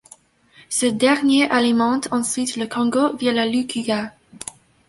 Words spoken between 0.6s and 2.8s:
Ce dernier alimente ensuite le